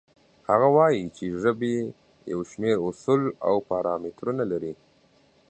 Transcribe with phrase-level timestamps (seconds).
[0.49, 1.75] هغه وایي چې ژبې
[2.31, 4.73] یو شمېر اصول او پارامترونه لري.